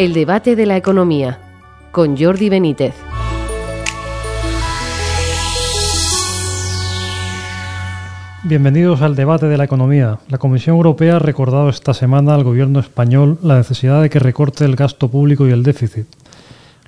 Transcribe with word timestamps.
El 0.00 0.14
debate 0.14 0.56
de 0.56 0.64
la 0.64 0.78
economía 0.78 1.38
con 1.92 2.16
Jordi 2.16 2.48
Benítez. 2.48 2.94
Bienvenidos 8.44 9.02
al 9.02 9.14
debate 9.14 9.44
de 9.44 9.58
la 9.58 9.64
economía. 9.64 10.18
La 10.30 10.38
Comisión 10.38 10.76
Europea 10.76 11.16
ha 11.16 11.18
recordado 11.18 11.68
esta 11.68 11.92
semana 11.92 12.34
al 12.34 12.44
gobierno 12.44 12.80
español 12.80 13.38
la 13.42 13.58
necesidad 13.58 14.00
de 14.00 14.08
que 14.08 14.20
recorte 14.20 14.64
el 14.64 14.74
gasto 14.74 15.10
público 15.10 15.46
y 15.46 15.50
el 15.50 15.62
déficit. 15.62 16.06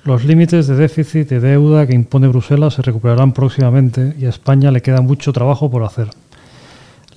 Los 0.04 0.24
límites 0.24 0.66
de 0.66 0.76
déficit 0.76 1.32
y 1.32 1.38
deuda 1.38 1.86
que 1.86 1.94
impone 1.94 2.28
Bruselas 2.28 2.72
se 2.72 2.80
recuperarán 2.80 3.32
próximamente 3.32 4.14
y 4.18 4.24
a 4.24 4.30
España 4.30 4.70
le 4.70 4.80
queda 4.80 5.02
mucho 5.02 5.34
trabajo 5.34 5.70
por 5.70 5.84
hacer. 5.84 6.08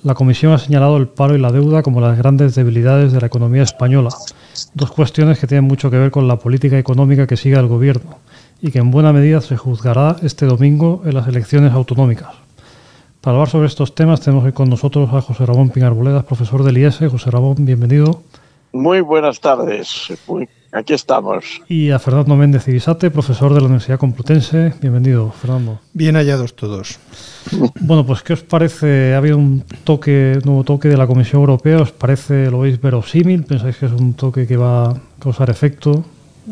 La 0.02 0.12
Comisión 0.12 0.52
ha 0.52 0.58
señalado 0.58 0.98
el 0.98 1.08
paro 1.08 1.34
y 1.34 1.38
la 1.38 1.52
deuda 1.52 1.82
como 1.82 2.02
las 2.02 2.18
grandes 2.18 2.54
debilidades 2.54 3.12
de 3.12 3.20
la 3.20 3.28
economía 3.28 3.62
española, 3.62 4.10
dos 4.74 4.90
cuestiones 4.90 5.38
que 5.38 5.46
tienen 5.46 5.64
mucho 5.64 5.90
que 5.90 5.98
ver 5.98 6.10
con 6.10 6.28
la 6.28 6.36
política 6.36 6.78
económica 6.78 7.26
que 7.26 7.36
sigue 7.36 7.56
el 7.56 7.66
Gobierno 7.66 8.18
y 8.60 8.70
que 8.70 8.78
en 8.78 8.90
buena 8.90 9.12
medida 9.12 9.40
se 9.40 9.56
juzgará 9.56 10.16
este 10.22 10.46
domingo 10.46 11.02
en 11.04 11.14
las 11.14 11.28
elecciones 11.28 11.72
autonómicas. 11.72 12.28
Para 13.20 13.36
hablar 13.36 13.50
sobre 13.50 13.66
estos 13.66 13.94
temas 13.94 14.20
tenemos 14.20 14.44
hoy 14.44 14.52
con 14.52 14.70
nosotros 14.70 15.12
a 15.12 15.20
José 15.20 15.46
Ramón 15.46 15.70
Pinarboledas, 15.70 16.24
profesor 16.24 16.62
del 16.62 16.78
IES. 16.78 16.98
José 17.10 17.30
Ramón, 17.30 17.56
bienvenido. 17.58 18.22
Muy 18.76 19.00
buenas 19.00 19.40
tardes. 19.40 20.12
aquí 20.70 20.92
estamos. 20.92 21.62
Y 21.66 21.90
a 21.90 21.98
Fernando 21.98 22.36
Méndez 22.36 22.68
Ibisate, 22.68 23.10
profesor 23.10 23.54
de 23.54 23.60
la 23.60 23.66
Universidad 23.66 23.98
Complutense. 23.98 24.74
Bienvenido, 24.82 25.32
Fernando. 25.32 25.80
Bien 25.94 26.14
hallados 26.14 26.54
todos. 26.54 26.98
Bueno, 27.80 28.04
pues 28.04 28.22
¿qué 28.22 28.32
os 28.32 28.42
parece? 28.42 29.14
Ha 29.14 29.18
habido 29.18 29.38
un 29.38 29.62
toque, 29.84 30.40
nuevo 30.44 30.64
toque 30.64 30.88
de 30.88 30.96
la 30.96 31.06
Comisión 31.06 31.40
Europea. 31.40 31.78
¿Os 31.78 31.92
parece, 31.92 32.50
lo 32.50 32.60
veis 32.60 32.80
verosímil? 32.80 33.44
¿Pensáis 33.44 33.76
que 33.76 33.86
es 33.86 33.92
un 33.92 34.14
toque 34.14 34.46
que 34.46 34.56
va 34.56 34.90
a 34.90 35.00
causar 35.20 35.48
efecto? 35.48 36.04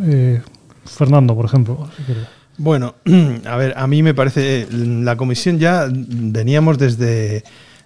Eh, 0.03 0.41
Fernando, 0.85 1.35
por 1.35 1.47
ejemplo, 1.47 1.89
si 1.97 2.13
bueno, 2.57 2.95
a 3.47 3.57
ver, 3.57 3.75
a 3.77 3.87
mí 3.87 4.03
me 4.03 4.15
parece, 4.15 4.69
la 4.71 5.17
comisión 5.17 5.59
ya 5.59 5.89
veníamos 5.91 6.79
desde, 6.79 7.43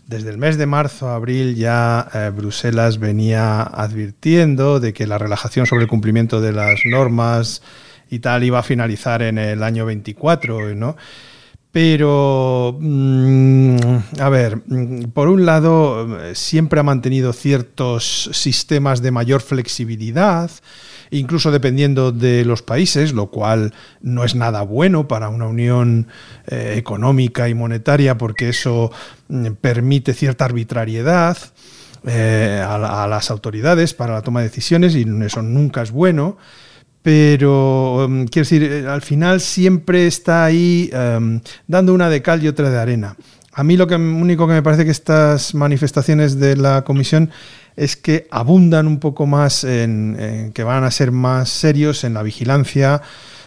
desde 0.09 0.31
el 0.31 0.39
mes 0.39 0.56
de 0.56 0.64
marzo 0.64 1.11
a 1.11 1.17
abril, 1.17 1.55
ya 1.55 2.09
eh, 2.14 2.33
Bruselas 2.34 2.98
venía 2.98 3.62
advirtiendo 3.62 4.81
de 4.81 4.95
que 4.95 5.06
la 5.06 5.19
relajación 5.19 5.67
sobre 5.67 5.83
el 5.83 5.89
cumplimiento 5.89 6.41
de 6.41 6.53
las 6.53 6.81
normas 6.87 7.61
y 8.09 8.20
tal 8.20 8.42
iba 8.42 8.59
a 8.59 8.62
finalizar 8.62 9.20
en 9.20 9.37
el 9.37 9.62
año 9.62 9.84
24, 9.84 10.75
¿no? 10.75 10.97
Pero, 11.70 12.78
mm, 12.81 13.77
a 14.19 14.28
ver, 14.31 14.62
mm, 14.67 15.11
por 15.12 15.28
un 15.28 15.45
lado, 15.45 16.09
siempre 16.34 16.81
ha 16.81 16.84
mantenido 16.84 17.34
ciertos 17.34 18.31
sistemas 18.33 19.03
de 19.03 19.11
mayor 19.11 19.43
flexibilidad, 19.43 20.50
incluso 21.11 21.51
dependiendo 21.51 22.12
de 22.12 22.45
los 22.45 22.62
países, 22.62 23.12
lo 23.12 23.27
cual 23.27 23.75
no 24.01 24.25
es 24.25 24.34
nada 24.34 24.62
bueno 24.62 25.09
para 25.09 25.28
una 25.28 25.47
unión 25.47 26.09
eh, 26.47 26.75
económica 26.77 27.48
y 27.48 27.55
monetaria 27.55 28.19
porque 28.19 28.50
eso 28.50 28.91
mm, 29.28 29.53
permite 29.61 30.15
cierta 30.15 30.45
arbitrariedad. 30.45 31.37
Eh, 32.06 32.65
a, 32.65 33.09
las 33.09 33.28
autoridades 33.28 33.92
para 33.92 34.15
la 34.15 34.23
toma 34.23 34.41
de 34.41 34.47
decisiones 34.47 34.95
y 34.95 35.05
eso 35.25 35.42
nunca 35.42 35.83
es 35.83 35.91
bueno 35.91 36.39
pero 37.03 38.06
mm, 38.09 38.25
quiero 38.25 38.45
decir, 38.45 38.62
eh, 38.62 38.87
al 38.87 39.03
final 39.03 39.41
siempre 39.41 40.06
está 40.06 40.45
ahí 40.45 40.91
em, 40.93 41.41
dando 41.67 41.95
una 41.95 42.09
de 42.09 42.22
cal 42.22 42.43
y 42.43 42.48
otra 42.48 42.70
de 42.70 42.78
arena. 42.78 43.17
A 43.53 43.65
mí 43.65 43.77
lo 43.77 43.87
que, 43.87 43.97
único 43.97 44.47
que 44.47 44.53
me 44.53 44.62
parece 44.62 44.84
que 44.84 44.91
estas 44.91 45.55
manifestaciones 45.55 46.39
de 46.39 46.56
la 46.56 46.84
comisión 46.84 47.31
es 47.79 47.97
que 47.97 48.27
abundan 48.31 48.87
un 48.87 48.98
poco 48.98 49.27
más 49.27 49.65
en, 49.65 50.51
que 50.53 50.65
van 50.65 50.84
a 50.84 50.91
ser 50.91 51.12
más 51.12 51.48
serios 51.48 52.05
en 52.05 52.15
la 52.15 52.23
vigilancia 52.23 53.00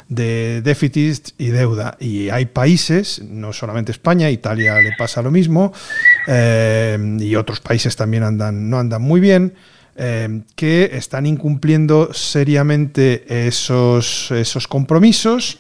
de 0.08 0.62
déficit 0.62 1.30
y 1.38 1.48
deuda. 1.48 1.98
Y 2.00 2.30
hay 2.30 2.46
países, 2.46 3.22
no 3.24 3.54
solamente 3.54 3.92
España, 3.92 4.30
Italia 4.30 4.80
le 4.82 4.92
pasa 4.98 5.22
lo 5.22 5.32
mismo, 5.32 5.74
eh, 6.28 7.18
y 7.20 7.36
otros 7.36 7.60
países 7.60 7.96
también 7.96 8.24
andan, 8.24 8.70
no 8.70 8.80
andan 8.80 9.02
muy 9.02 9.20
bien, 9.20 9.54
eh, 9.96 10.42
que 10.56 10.92
están 10.94 11.26
incumpliendo 11.26 12.14
seriamente 12.14 13.48
esos, 13.48 14.32
esos 14.32 14.68
compromisos, 14.68 15.60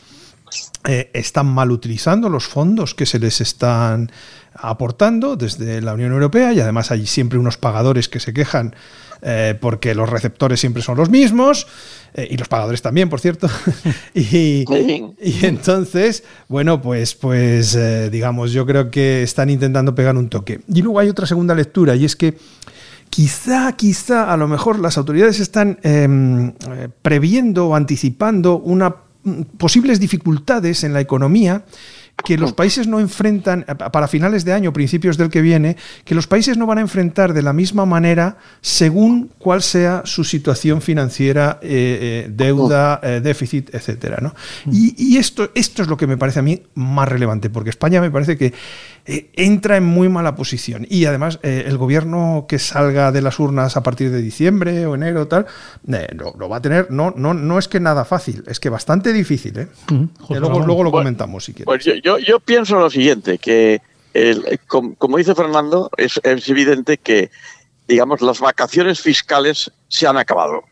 eh, 0.87 1.11
están 1.13 1.47
mal 1.47 1.71
utilizando 1.71 2.27
los 2.27 2.47
fondos 2.47 2.95
que 2.95 3.05
se 3.05 3.19
les 3.19 3.39
están 3.39 4.11
aportando 4.53 5.35
desde 5.35 5.81
la 5.81 5.93
Unión 5.93 6.11
Europea 6.11 6.53
y 6.53 6.59
además 6.59 6.91
hay 6.91 7.05
siempre 7.05 7.37
unos 7.39 7.57
pagadores 7.57 8.09
que 8.09 8.19
se 8.19 8.33
quejan 8.33 8.75
eh, 9.21 9.55
porque 9.61 9.93
los 9.93 10.09
receptores 10.09 10.59
siempre 10.59 10.81
son 10.81 10.97
los 10.97 11.09
mismos 11.09 11.67
eh, 12.15 12.27
y 12.31 12.37
los 12.37 12.47
pagadores 12.47 12.81
también, 12.81 13.09
por 13.09 13.19
cierto. 13.19 13.47
y, 14.13 14.65
entonces, 15.45 16.23
bueno, 16.49 16.81
pues, 16.81 17.13
pues 17.13 17.77
digamos, 18.11 18.51
yo 18.51 18.65
creo 18.65 18.89
que 18.89 19.21
están 19.23 19.49
intentando 19.49 19.93
pegar 19.93 20.17
un 20.17 20.29
toque. 20.29 20.61
Y 20.67 20.81
luego 20.81 20.99
hay 20.99 21.09
otra 21.09 21.27
segunda 21.27 21.53
lectura 21.53 21.95
y 21.95 22.05
es 22.05 22.15
que 22.15 22.35
quizá, 23.11 23.71
quizá, 23.73 24.33
a 24.33 24.37
lo 24.37 24.47
mejor 24.47 24.79
las 24.79 24.97
autoridades 24.97 25.39
están 25.39 25.79
em, 25.83 26.53
previendo 27.03 27.67
o 27.67 27.75
anticipando 27.75 28.57
una, 28.57 28.95
posibles 29.57 29.99
dificultades 29.99 30.83
en 30.83 30.93
la 30.93 31.01
economía 31.01 31.65
que 32.23 32.37
los 32.37 32.53
países 32.53 32.87
no 32.87 32.99
enfrentan, 32.99 33.65
eh, 33.67 33.75
para 33.75 34.07
finales 34.07 34.45
de 34.45 34.53
año, 34.53 34.73
principios 34.73 35.17
del 35.17 35.29
que 35.29 35.41
viene, 35.41 35.75
que 36.05 36.15
los 36.15 36.27
países 36.27 36.57
no 36.57 36.65
van 36.65 36.77
a 36.77 36.81
enfrentar 36.81 37.33
de 37.33 37.41
la 37.41 37.53
misma 37.53 37.85
manera 37.85 38.37
según 38.61 39.31
cuál 39.37 39.61
sea 39.61 40.03
su 40.05 40.23
situación 40.23 40.81
financiera, 40.81 41.59
eh, 41.61 42.25
eh, 42.27 42.31
deuda, 42.31 42.99
déficit, 43.21 43.73
etcétera. 43.73 44.19
¿no? 44.21 44.35
Y, 44.71 44.93
y, 44.97 45.17
esto, 45.17 45.49
esto 45.55 45.81
es 45.81 45.87
lo 45.87 45.97
que 45.97 46.07
me 46.07 46.17
parece 46.17 46.39
a 46.39 46.43
mí 46.43 46.61
más 46.75 47.09
relevante, 47.09 47.49
porque 47.49 47.69
España 47.69 48.01
me 48.01 48.11
parece 48.11 48.37
que 48.37 48.53
eh, 49.05 49.31
entra 49.33 49.77
en 49.77 49.83
muy 49.83 50.09
mala 50.09 50.35
posición. 50.35 50.85
Y 50.89 51.05
además, 51.05 51.39
eh, 51.43 51.63
el 51.65 51.77
gobierno 51.77 52.45
que 52.47 52.59
salga 52.59 53.11
de 53.11 53.21
las 53.21 53.39
urnas 53.39 53.77
a 53.77 53.83
partir 53.83 54.11
de 54.11 54.21
diciembre 54.21 54.85
o 54.85 54.95
enero, 54.95 55.27
tal, 55.27 55.45
eh, 55.91 56.07
lo, 56.13 56.49
va 56.49 56.57
a 56.57 56.61
tener, 56.61 56.91
no, 56.91 57.13
no, 57.15 57.33
no 57.33 57.59
es 57.59 57.67
que 57.67 57.79
nada 57.79 58.05
fácil, 58.05 58.43
es 58.47 58.59
que 58.59 58.69
bastante 58.69 59.13
difícil. 59.13 59.57
¿eh? 59.57 59.67
luego, 60.29 60.59
luego 60.59 60.83
lo 60.83 60.91
comentamos 60.91 61.45
si 61.45 61.53
quieres. 61.53 61.65
Pues 61.65 61.85
yo, 62.03 62.17
yo, 62.17 62.39
pienso 62.39 62.79
lo 62.79 62.89
siguiente, 62.89 63.37
que 63.37 63.81
como, 64.67 65.17
dice 65.17 65.35
Fernando, 65.35 65.89
es, 65.97 66.19
es 66.23 66.49
evidente 66.49 66.97
que 66.97 67.31
digamos, 67.87 68.21
las 68.21 68.39
vacaciones 68.39 69.01
fiscales 69.01 69.71
se 69.87 70.07
han 70.07 70.17
acabado 70.17 70.63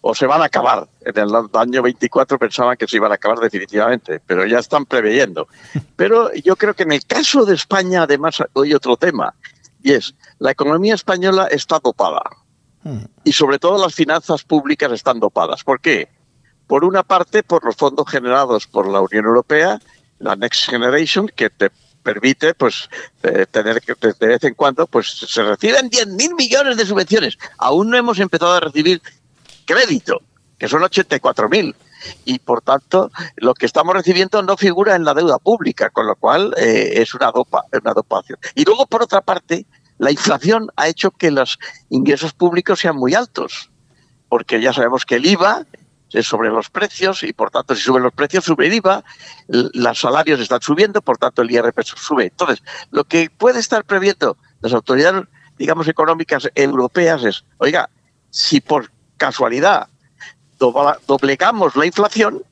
o 0.00 0.14
se 0.14 0.26
van 0.26 0.42
a 0.42 0.46
acabar. 0.46 0.88
En 1.00 1.18
el 1.18 1.30
año 1.52 1.82
24 1.82 2.38
pensaban 2.38 2.76
que 2.76 2.86
se 2.86 2.96
iban 2.96 3.12
a 3.12 3.16
acabar 3.16 3.38
definitivamente, 3.38 4.20
pero 4.24 4.46
ya 4.46 4.58
están 4.58 4.86
preveyendo. 4.86 5.48
Pero 5.96 6.32
yo 6.34 6.56
creo 6.56 6.74
que 6.74 6.84
en 6.84 6.92
el 6.92 7.04
caso 7.04 7.44
de 7.44 7.54
España, 7.54 8.02
además, 8.02 8.42
hay 8.54 8.74
otro 8.74 8.96
tema, 8.96 9.34
y 9.82 9.92
es, 9.92 10.14
la 10.38 10.52
economía 10.52 10.94
española 10.94 11.48
está 11.50 11.80
dopada. 11.80 12.22
Hmm. 12.82 13.04
Y 13.24 13.32
sobre 13.32 13.58
todo 13.58 13.82
las 13.82 13.94
finanzas 13.94 14.44
públicas 14.44 14.92
están 14.92 15.18
dopadas. 15.18 15.64
¿Por 15.64 15.80
qué? 15.80 16.08
Por 16.66 16.84
una 16.84 17.02
parte, 17.02 17.42
por 17.42 17.64
los 17.64 17.76
fondos 17.76 18.08
generados 18.08 18.66
por 18.66 18.88
la 18.88 19.00
Unión 19.00 19.24
Europea, 19.24 19.80
la 20.18 20.36
Next 20.36 20.68
Generation, 20.68 21.28
que 21.34 21.50
te 21.50 21.70
permite 22.02 22.54
pues 22.54 22.88
eh, 23.22 23.46
tener 23.50 23.80
que 23.80 23.94
de 23.94 24.26
vez 24.26 24.44
en 24.44 24.54
cuando 24.54 24.86
pues 24.86 25.10
se 25.10 25.42
reciben 25.42 25.90
10.000 25.90 26.36
millones 26.36 26.76
de 26.76 26.86
subvenciones. 26.86 27.36
Aún 27.58 27.90
no 27.90 27.96
hemos 27.96 28.18
empezado 28.18 28.54
a 28.54 28.60
recibir 28.60 29.02
crédito, 29.68 30.22
que 30.58 30.66
son 30.66 30.82
84.000. 30.82 31.74
Y 32.24 32.38
por 32.38 32.62
tanto, 32.62 33.10
lo 33.36 33.54
que 33.54 33.66
estamos 33.66 33.94
recibiendo 33.94 34.42
no 34.42 34.56
figura 34.56 34.96
en 34.96 35.04
la 35.04 35.14
deuda 35.14 35.38
pública, 35.38 35.90
con 35.90 36.06
lo 36.06 36.16
cual 36.16 36.54
eh, 36.56 36.92
es 36.94 37.14
una, 37.14 37.30
dopa, 37.30 37.64
una 37.72 37.92
dopación. 37.92 38.38
Y 38.54 38.64
luego, 38.64 38.86
por 38.86 39.02
otra 39.02 39.20
parte, 39.20 39.66
la 39.98 40.10
inflación 40.10 40.68
ha 40.76 40.88
hecho 40.88 41.10
que 41.10 41.30
los 41.30 41.58
ingresos 41.90 42.32
públicos 42.32 42.80
sean 42.80 42.96
muy 42.96 43.14
altos, 43.14 43.70
porque 44.28 44.60
ya 44.60 44.72
sabemos 44.72 45.04
que 45.04 45.16
el 45.16 45.26
IVA 45.26 45.66
es 46.12 46.26
sobre 46.26 46.48
los 46.48 46.70
precios 46.70 47.22
y 47.22 47.34
por 47.34 47.50
tanto 47.50 47.74
si 47.74 47.82
suben 47.82 48.02
los 48.02 48.14
precios 48.14 48.44
sube 48.44 48.66
el 48.66 48.74
IVA, 48.74 49.04
los 49.48 49.98
salarios 49.98 50.40
están 50.40 50.62
subiendo, 50.62 51.02
por 51.02 51.18
tanto 51.18 51.42
el 51.42 51.50
IRPF 51.50 51.96
sube. 51.96 52.24
Entonces, 52.24 52.62
lo 52.90 53.04
que 53.04 53.28
puede 53.28 53.60
estar 53.60 53.84
previendo 53.84 54.38
las 54.60 54.72
autoridades, 54.72 55.24
digamos, 55.58 55.88
económicas 55.88 56.48
europeas 56.54 57.24
es, 57.24 57.44
oiga, 57.58 57.90
si 58.30 58.60
por 58.60 58.90
casualidad 59.18 59.88
doblegamos 60.58 61.76
la 61.76 61.86
inflación, 61.86 62.42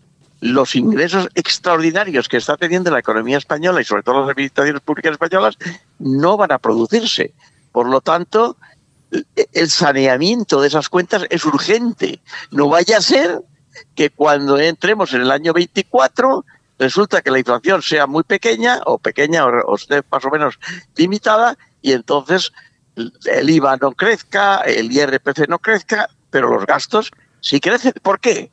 los 0.40 0.74
ingresos 0.74 1.28
extraordinarios 1.34 2.28
que 2.28 2.36
está 2.36 2.56
teniendo 2.56 2.90
la 2.90 3.00
economía 3.00 3.38
española 3.38 3.80
y 3.80 3.84
sobre 3.84 4.02
todo 4.02 4.20
las 4.20 4.30
administraciones 4.30 4.82
públicas 4.82 5.12
españolas 5.12 5.56
no 5.98 6.36
van 6.36 6.52
a 6.52 6.58
producirse. 6.58 7.34
Por 7.72 7.88
lo 7.88 8.00
tanto, 8.00 8.56
el 9.52 9.70
saneamiento 9.70 10.60
de 10.60 10.68
esas 10.68 10.88
cuentas 10.88 11.24
es 11.30 11.44
urgente. 11.44 12.20
No 12.50 12.68
vaya 12.68 12.98
a 12.98 13.02
ser 13.02 13.42
que 13.94 14.10
cuando 14.10 14.58
entremos 14.58 15.12
en 15.14 15.22
el 15.22 15.30
año 15.30 15.52
24 15.52 16.44
resulta 16.78 17.22
que 17.22 17.30
la 17.30 17.38
inflación 17.38 17.82
sea 17.82 18.06
muy 18.06 18.22
pequeña 18.22 18.80
o 18.84 18.98
pequeña 18.98 19.46
o, 19.46 19.76
esté 19.76 20.02
más 20.10 20.24
o 20.24 20.30
menos 20.30 20.58
limitada 20.94 21.56
y 21.82 21.92
entonces 21.92 22.52
el 22.96 23.50
IVA 23.50 23.76
no 23.76 23.92
crezca, 23.92 24.58
el 24.60 24.90
IRPC 24.90 25.48
no 25.48 25.58
crezca, 25.58 26.08
pero 26.30 26.48
los 26.48 26.66
gastos 26.66 27.10
sí 27.40 27.60
crecen. 27.60 27.92
¿Por 28.02 28.20
qué? 28.20 28.50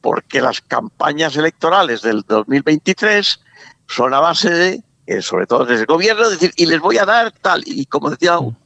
porque 0.00 0.40
las 0.40 0.60
campañas 0.60 1.36
electorales 1.36 2.02
del 2.02 2.22
2023 2.26 3.40
son 3.86 4.14
a 4.14 4.20
base 4.20 4.50
de, 4.50 4.82
eh, 5.06 5.22
sobre 5.22 5.46
todo 5.46 5.64
desde 5.64 5.82
el 5.82 5.86
gobierno, 5.86 6.28
decir, 6.30 6.52
y 6.56 6.66
les 6.66 6.80
voy 6.80 6.98
a 6.98 7.04
dar 7.04 7.32
tal, 7.32 7.62
y 7.66 7.86
como 7.86 8.10
decía 8.10 8.38
un, 8.38 8.56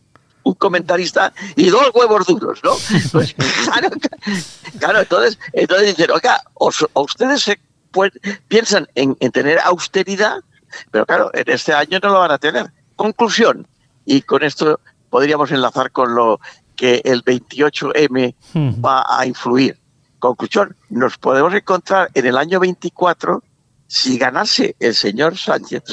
comentarista, 0.59 1.33
y 1.57 1.71
dos 1.71 1.91
huevos 1.95 2.27
duros, 2.27 2.61
¿no? 2.63 2.73
Pues 3.13 3.35
claro, 3.35 3.89
claro 4.79 5.01
entonces, 5.01 5.39
entonces 5.53 5.97
dicen, 5.97 6.11
oiga, 6.11 6.43
o, 6.55 6.71
ustedes 6.95 7.43
se, 7.43 7.61
piensan 8.49 8.89
en, 8.95 9.17
en 9.21 9.33
tener 9.33 9.59
austeridad, 9.65 10.41
pero 10.91 11.07
claro, 11.07 11.31
en 11.35 11.49
este 11.49 11.73
año 11.73 11.99
no 12.03 12.11
lo 12.11 12.21
van 12.21 12.33
a 12.33 12.39
tener. 12.39 12.73
Conclusión, 12.97 13.67
y 14.05 14.23
con 14.23 14.43
esto 14.43 14.81
podríamos 15.11 15.51
enlazar 15.53 15.93
con 15.93 16.15
lo 16.15 16.41
que 16.83 17.01
el 17.05 17.25
28M 17.25 18.35
va 18.85 19.05
a 19.09 19.25
influir. 19.25 19.79
Conclusión, 20.19 20.75
nos 20.91 21.17
podemos 21.17 21.55
encontrar 21.55 22.11
en 22.13 22.27
el 22.27 22.37
año 22.37 22.59
24 22.59 23.41
si 23.87 24.19
ganase 24.19 24.75
el 24.81 24.93
señor 24.93 25.39
Sánchez, 25.39 25.85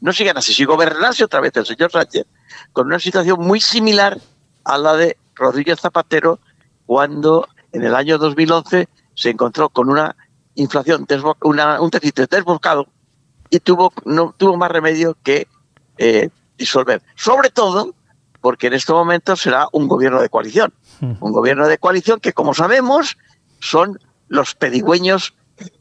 no 0.00 0.12
si 0.12 0.24
ganase, 0.24 0.52
si 0.52 0.64
gobernase 0.64 1.22
otra 1.22 1.40
vez 1.40 1.52
el 1.54 1.64
señor 1.64 1.92
Sánchez, 1.92 2.26
con 2.72 2.88
una 2.88 2.98
situación 2.98 3.38
muy 3.38 3.60
similar 3.60 4.18
a 4.64 4.78
la 4.78 4.94
de 4.94 5.16
Rodríguez 5.36 5.78
Zapatero 5.78 6.40
cuando 6.86 7.46
en 7.70 7.84
el 7.84 7.94
año 7.94 8.18
2011 8.18 8.88
se 9.14 9.30
encontró 9.30 9.68
con 9.68 9.90
una 9.90 10.16
inflación, 10.56 11.06
un 11.42 11.90
déficit 11.90 12.28
desbocado 12.28 12.88
y 13.48 13.60
tuvo, 13.60 13.92
no 14.06 14.34
tuvo 14.36 14.56
más 14.56 14.72
remedio 14.72 15.16
que 15.22 15.46
eh, 15.98 16.30
disolver. 16.58 17.00
Sobre 17.14 17.50
todo 17.50 17.94
porque 18.42 18.66
en 18.66 18.74
este 18.74 18.92
momento 18.92 19.36
será 19.36 19.68
un 19.72 19.88
gobierno 19.88 20.20
de 20.20 20.28
coalición. 20.28 20.74
Un 21.00 21.32
gobierno 21.32 21.66
de 21.66 21.78
coalición 21.78 22.20
que, 22.20 22.32
como 22.32 22.54
sabemos, 22.54 23.16
son 23.60 23.98
los 24.28 24.54
pedigüeños, 24.54 25.34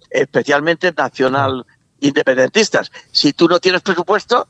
especialmente 0.10 0.94
nacional 0.96 1.66
independentistas. 2.00 2.92
Si 3.12 3.34
tú 3.34 3.48
no 3.48 3.60
tienes 3.60 3.82
presupuesto 3.82 4.48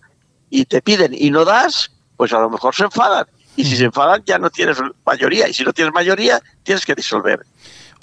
y 0.49 0.65
te 0.65 0.81
piden 0.81 1.13
y 1.13 1.31
no 1.31 1.45
das, 1.45 1.91
pues 2.17 2.33
a 2.33 2.39
lo 2.39 2.49
mejor 2.49 2.75
se 2.75 2.83
enfadan. 2.83 3.25
Y 3.55 3.63
si 3.63 3.77
se 3.77 3.85
enfadan 3.85 4.23
ya 4.25 4.37
no 4.37 4.49
tienes 4.49 4.77
mayoría. 5.05 5.47
Y 5.47 5.53
si 5.53 5.63
no 5.63 5.71
tienes 5.73 5.93
mayoría, 5.93 6.41
tienes 6.63 6.85
que 6.85 6.95
disolver. 6.95 7.45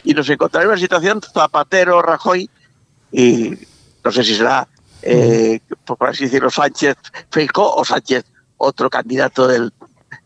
Y 0.04 0.14
nos 0.14 0.28
encontraremos 0.30 0.74
en 0.74 0.78
una 0.78 0.80
situación 0.80 1.20
Zapatero, 1.20 2.00
Rajoy, 2.00 2.48
y 3.12 3.58
no 4.04 4.10
sé 4.10 4.24
si 4.24 4.34
será, 4.34 4.66
eh, 5.02 5.60
por 5.84 6.08
así 6.08 6.24
decirlo, 6.24 6.50
Sánchez 6.50 6.96
Feijóo 7.30 7.74
o 7.76 7.84
Sánchez 7.84 8.24
otro 8.58 8.90
candidato 8.90 9.46
del, 9.46 9.72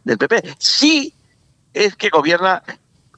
del 0.04 0.18
PP. 0.18 0.54
Sí 0.58 1.14
es 1.72 1.96
que 1.96 2.08
gobierna 2.10 2.62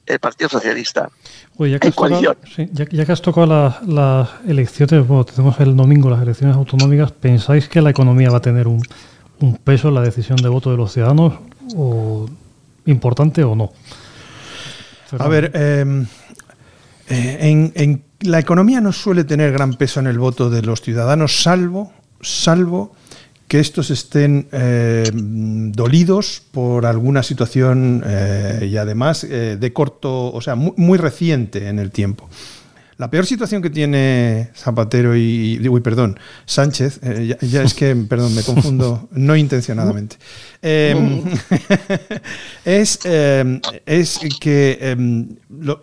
el 0.05 0.19
Partido 0.19 0.49
Socialista. 0.49 1.09
ya, 1.57 1.79
que 1.79 3.11
has 3.11 3.21
tocado, 3.21 3.75
las 3.87 4.29
elecciones, 4.47 5.07
bueno, 5.07 5.23
tenemos 5.23 5.59
el 5.59 5.75
domingo 5.75 6.09
las 6.09 6.21
elecciones 6.21 6.55
autonómicas, 6.55 7.11
¿pensáis 7.11 7.67
que 7.67 7.81
la 7.81 7.89
economía 7.89 8.29
va 8.29 8.37
a 8.37 8.41
tener 8.41 8.67
un, 8.67 8.81
peso 9.63 9.89
en 9.89 9.95
la 9.95 10.01
decisión 10.01 10.37
de 10.37 10.49
voto 10.49 10.71
de 10.71 10.77
los 10.77 10.93
ciudadanos 10.93 11.33
o 11.75 12.27
importante 12.85 13.43
o 13.43 13.55
no? 13.55 13.73
A 15.17 15.27
ver, 15.27 15.51
em, 15.55 16.05
eh, 17.09 17.37
en, 17.41 17.71
en, 17.75 18.03
la 18.21 18.39
economía 18.39 18.81
no 18.81 18.91
suele 18.91 19.23
tener 19.23 19.51
gran 19.51 19.73
peso 19.73 19.99
en 19.99 20.07
el 20.07 20.19
voto 20.19 20.49
de 20.49 20.61
los 20.61 20.81
ciudadanos, 20.81 21.41
salvo, 21.41 21.93
salvo 22.21 22.95
que 23.47 23.59
estos 23.59 23.91
estén 23.91 24.47
eh, 24.51 25.09
dolidos 25.13 26.41
por 26.51 26.85
alguna 26.85 27.21
situación 27.21 28.03
eh, 28.05 28.67
y 28.71 28.77
además 28.77 29.23
eh, 29.23 29.57
de 29.59 29.73
corto, 29.73 30.33
o 30.33 30.41
sea, 30.41 30.55
muy, 30.55 30.97
reciente 30.97 31.67
en 31.67 31.79
el 31.79 31.91
tiempo. 31.91 32.27
La 32.97 33.09
peor 33.09 33.25
situación 33.25 33.61
que 33.61 33.69
tiene 33.69 34.51
Zapatero 34.55 35.17
y, 35.17 35.59
uy, 35.67 35.81
perdón, 35.81 36.17
Sánchez, 36.45 37.01
ya, 37.41 37.61
es 37.61 37.73
que, 37.73 37.93
perdón, 38.09 38.33
me 38.33 38.41
confundo, 38.41 39.09
no 39.11 39.35
intencionadamente, 39.35 40.15
em, 40.61 41.21
es, 42.65 42.99
em, 43.03 43.59
es 43.85 44.19
que 44.39 44.77
em, 44.79 45.27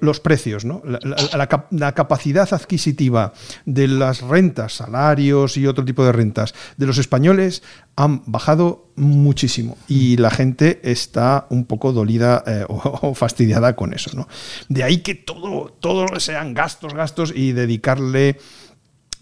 los 0.00 0.20
precios, 0.20 0.64
¿no? 0.64 0.82
la, 0.84 1.92
capacidad 1.92 2.48
adquisitiva 2.52 3.34
de 3.66 3.88
las 3.88 4.22
rentas, 4.22 4.76
salarios 4.76 5.58
y 5.58 5.66
otro 5.66 5.84
tipo 5.84 6.04
de 6.06 6.12
rentas 6.12 6.54
de 6.78 6.86
los 6.86 6.96
españoles 6.96 7.62
han 7.96 8.22
bajado 8.26 8.90
muchísimo 8.96 9.76
y 9.88 10.16
la 10.16 10.30
gente 10.30 10.80
está 10.82 11.46
un 11.50 11.64
poco 11.64 11.92
dolida 11.92 12.42
eh, 12.46 12.64
o, 12.68 13.14
fastidiada 13.14 13.76
con 13.76 13.92
eso. 13.92 14.10
¿no? 14.14 14.28
De 14.68 14.82
ahí 14.82 14.98
que 14.98 15.14
todo, 15.14 15.76
todo 15.80 16.18
sean 16.20 16.54
gastos, 16.54 16.94
gastos 16.94 17.32
y 17.34 17.52
dedicarle 17.52 18.38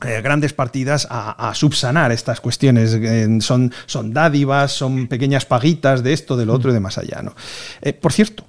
eh, 0.02 0.20
grandes 0.22 0.52
partidas 0.52 1.06
a, 1.10 1.52
subsanar 1.54 2.10
estas 2.10 2.40
cuestiones. 2.40 2.98
son, 3.44 3.72
son 3.86 4.12
dádivas, 4.12 4.72
son 4.72 5.08
pequeñas 5.08 5.44
paguitas 5.44 6.02
de 6.02 6.12
esto, 6.12 6.36
de 6.36 6.46
lo 6.46 6.54
otro 6.54 6.70
y 6.70 6.74
de 6.74 6.80
más 6.80 6.96
allá. 6.96 7.22
¿no? 7.22 7.34
Eh, 7.82 7.92
por 7.92 8.12
cierto, 8.12 8.44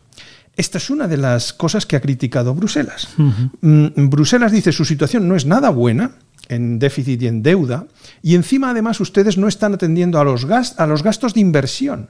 esta 0.56 0.78
es 0.78 0.90
una 0.90 1.08
de 1.08 1.18
las 1.18 1.54
cosas 1.54 1.86
que 1.86 1.96
ha 1.96 2.02
criticado 2.02 2.54
Bruselas. 2.54 3.10
Mm, 3.18 4.10
Bruselas 4.10 4.52
dice 4.52 4.72
su 4.72 4.86
situación 4.86 5.28
no 5.28 5.36
es 5.36 5.46
nada 5.46 5.70
buena 5.70 6.12
en 6.50 6.80
déficit 6.80 7.22
y 7.22 7.28
en 7.28 7.42
deuda, 7.42 7.88
y 8.22 8.36
encima 8.36 8.72
además 8.72 9.00
ustedes 9.00 9.38
no 9.38 9.48
están 9.48 9.74
atendiendo 9.74 10.20
a 10.20 10.24
los, 10.24 10.46
a 10.46 10.88
los 10.88 11.04
gastos 11.04 11.34
de 11.34 11.40
inversión. 11.40 12.10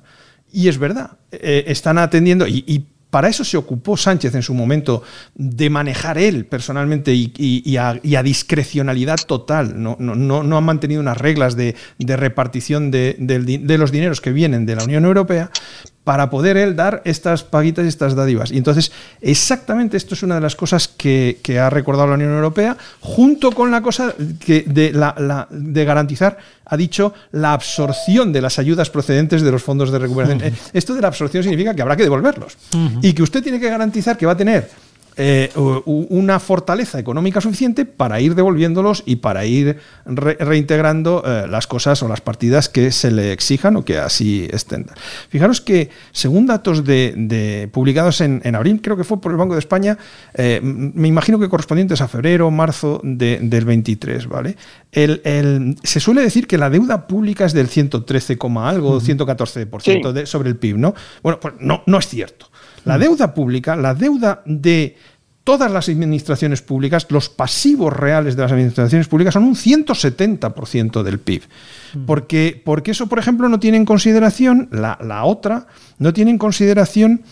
Y 0.51 0.67
es 0.67 0.77
verdad, 0.77 1.11
eh, 1.31 1.65
están 1.67 1.97
atendiendo, 1.97 2.47
y, 2.47 2.87
para 3.09 3.27
eso 3.27 3.43
se 3.43 3.57
ocupó 3.57 3.97
Sánchez 3.97 4.35
en 4.35 4.41
su 4.41 4.53
momento, 4.53 5.03
de 5.35 5.69
manejar 5.69 6.17
él 6.17 6.45
personalmente 6.45 7.13
y, 7.13 7.75
a, 7.75 8.23
discrecionalidad 8.23 9.19
total. 9.27 9.83
No, 9.83 9.97
no, 9.99 10.15
no, 10.15 10.57
han 10.57 10.63
mantenido 10.63 11.01
unas 11.01 11.17
reglas 11.17 11.57
de, 11.57 11.75
repartición 11.99 12.89
de, 12.89 13.17
los 13.77 13.91
dineros 13.91 14.21
que 14.21 14.31
vienen 14.31 14.65
de 14.65 14.77
la 14.77 14.85
Unión 14.85 15.03
Europea, 15.03 15.51
para 16.03 16.29
poder 16.29 16.57
él 16.57 16.75
dar 16.75 17.01
estas 17.05 17.43
paguitas 17.43 17.85
y 17.85 17.87
estas 17.87 18.15
dádivas. 18.15 18.51
Y 18.51 18.57
entonces, 18.57 18.91
exactamente 19.21 19.97
esto 19.97 20.15
es 20.15 20.23
una 20.23 20.35
de 20.35 20.41
las 20.41 20.55
cosas 20.55 20.87
que, 20.87 21.39
ha 21.61 21.69
recordado 21.69 22.07
la 22.07 22.15
Unión 22.15 22.33
Europea, 22.33 22.75
junto 23.01 23.51
con 23.51 23.69
la 23.69 23.81
cosa 23.81 24.13
que 24.39 24.63
de, 24.65 24.91
la, 24.93 25.47
de 25.51 25.85
garantizar, 25.85 26.37
ha 26.65 26.77
dicho, 26.77 27.13
la 27.31 27.53
absorción 27.53 28.33
de 28.33 28.41
las 28.41 28.57
ayudas 28.57 28.89
procedentes 28.89 29.41
de 29.41 29.51
los 29.51 29.61
fondos 29.61 29.91
de 29.91 29.99
recuperación. 29.99 30.41
Eh, 30.41 30.53
esto 30.73 30.95
de 30.95 31.01
la 31.01 31.09
absorción 31.09 31.43
significa 31.43 31.75
que 31.75 31.81
habrá 31.81 31.95
que 31.95 32.03
devolverlos. 32.03 32.57
Y 33.01 33.13
que 33.13 33.21
usted 33.21 33.43
tiene 33.43 33.59
que 33.59 33.69
garantizar 33.69 34.17
que 34.17 34.25
va 34.25 34.31
a 34.31 34.37
tener 34.37 34.69
eh, 35.17 35.51
una 35.55 36.39
fortaleza 36.39 36.97
económica 36.97 37.41
suficiente 37.41 37.85
para 37.85 38.21
ir 38.21 38.33
devolviéndolos 38.33 39.03
y 39.05 39.17
para 39.17 39.45
ir 39.45 39.77
reintegrando 40.05 41.23
eh, 41.25 41.47
las 41.49 41.67
cosas 41.67 42.01
o 42.01 42.07
las 42.07 42.21
partidas 42.21 42.69
que 42.69 42.91
se 42.91 43.11
le 43.11 43.33
exijan 43.33 43.75
o 43.75 43.83
que 43.83 43.97
así 43.97 44.47
estén. 44.51 44.87
Fijaros 45.29 45.59
que, 45.59 45.89
según 46.11 46.45
datos 46.45 46.85
de, 46.85 47.69
publicados 47.73 48.21
en, 48.21 48.55
abril, 48.55 48.81
creo 48.81 48.95
que 48.95 49.03
fue 49.03 49.19
por 49.19 49.31
el 49.31 49.37
Banco 49.37 49.53
de 49.53 49.59
España, 49.59 49.97
eh, 50.33 50.59
me 50.61 51.07
imagino 51.07 51.39
que 51.39 51.49
correspondientes 51.49 51.99
a 52.01 52.07
febrero 52.07 52.47
o 52.47 52.51
marzo 52.51 53.01
del 53.03 53.65
23, 53.65 54.27
¿vale? 54.27 54.55
El, 54.91 55.77
se 55.83 55.99
suele 55.99 56.21
decir 56.21 56.47
que 56.47 56.57
la 56.57 56.69
deuda 56.69 57.07
pública 57.07 57.45
es 57.45 57.53
del 57.53 57.67
113, 57.67 58.37
algo, 58.57 59.01
114% 59.01 60.25
sobre 60.25 60.49
el 60.49 60.55
PIB, 60.55 60.77
¿no? 60.77 60.93
Bueno, 61.21 61.39
pues 61.39 61.55
no, 61.59 61.83
no 61.85 61.97
es 61.97 62.07
cierto. 62.07 62.50
La 62.85 62.97
deuda 62.97 63.33
pública, 63.33 63.75
la 63.75 63.93
deuda 63.93 64.41
de 64.45 64.95
todas 65.43 65.71
las 65.71 65.89
administraciones 65.89 66.61
públicas, 66.61 67.07
los 67.09 67.29
pasivos 67.29 67.91
reales 67.93 68.35
de 68.35 68.43
las 68.43 68.51
administraciones 68.51 69.07
públicas 69.07 69.33
son 69.33 69.43
un 69.43 69.55
170% 69.55 71.03
del 71.03 71.19
PIB. 71.19 71.43
Mm. 71.93 72.05
Porque, 72.05 72.61
porque 72.63 72.91
eso, 72.91 73.07
por 73.07 73.19
ejemplo, 73.19 73.49
no 73.49 73.59
tiene 73.59 73.77
en 73.77 73.85
consideración, 73.85 74.69
la, 74.71 75.23
otra, 75.23 75.67
no 75.97 76.13
tiene 76.13 76.31
en 76.31 76.37
consideración 76.37 77.23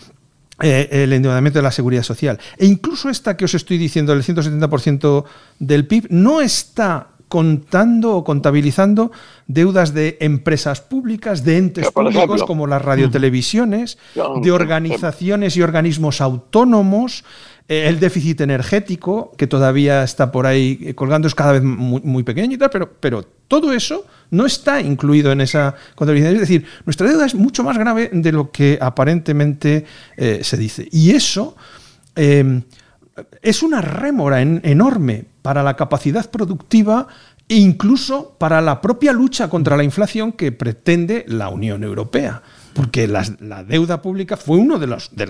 eh, 0.60 0.88
el 0.90 1.12
endeudamiento 1.12 1.60
de 1.60 1.62
la 1.62 1.72
seguridad 1.72 2.02
social. 2.02 2.38
E 2.58 2.66
incluso 2.66 3.08
esta 3.08 3.36
que 3.36 3.44
os 3.44 3.54
estoy 3.54 3.78
diciendo, 3.78 4.12
el 4.12 4.22
170% 4.22 5.24
del 5.58 5.86
PIB, 5.86 6.08
no 6.10 6.40
está 6.40 7.08
contando 7.30 8.18
o 8.18 8.24
contabilizando 8.26 9.14
deudas 9.46 9.94
de 9.94 10.18
empresas 10.18 10.82
públicas, 10.82 11.44
de 11.46 11.58
entes 11.62 11.88
públicos 11.92 12.42
como 12.42 12.66
las 12.66 12.82
radiotelevisiones, 12.82 13.98
de 14.42 14.50
organizaciones 14.50 15.56
y 15.56 15.62
organismos 15.62 16.20
autónomos, 16.20 17.22
eh, 17.68 17.86
el 17.86 18.00
déficit 18.00 18.40
energético, 18.40 19.30
que 19.38 19.46
todavía 19.46 20.02
está 20.02 20.32
por 20.32 20.44
ahí 20.44 20.92
colgando, 20.94 21.28
es 21.28 21.36
cada 21.36 21.52
vez 21.52 21.62
muy, 21.62 22.24
pequeño 22.24 22.56
y 22.56 22.58
tal, 22.58 22.68
pero, 22.68 22.90
pero 22.98 23.22
todo 23.46 23.72
eso 23.72 24.04
no 24.32 24.44
está 24.44 24.80
incluido 24.80 25.30
en 25.30 25.40
esa 25.40 25.76
contabilidad. 25.94 26.32
Es 26.32 26.40
decir, 26.40 26.66
nuestra 26.84 27.08
deuda 27.08 27.26
es 27.26 27.36
mucho 27.36 27.62
más 27.62 27.78
grave 27.78 28.10
de 28.12 28.32
lo 28.32 28.50
que 28.50 28.76
aparentemente 28.80 29.84
eh, 30.16 30.40
se 30.42 30.56
dice. 30.56 30.88
Y 30.90 31.12
eso 31.12 31.54
eh, 32.16 32.60
es 33.40 33.62
una 33.62 33.80
rémora 33.80 34.42
enorme 34.42 35.29
para 35.42 35.62
la 35.62 35.76
capacidad 35.76 36.30
productiva 36.30 37.06
e 37.48 37.56
incluso 37.56 38.36
para 38.38 38.60
la 38.60 38.80
propia 38.80 39.12
lucha 39.12 39.50
contra 39.50 39.76
la 39.76 39.84
inflación 39.84 40.32
que 40.32 40.52
pretende 40.52 41.24
la 41.26 41.48
Unión 41.48 41.82
Europea. 41.82 42.42
Porque 42.74 43.08
la, 43.08 43.24
deuda 43.64 44.00
pública 44.00 44.36
fue 44.36 44.56
uno 44.58 44.78
de, 44.78 44.86
los, 44.86 45.14
de 45.16 45.26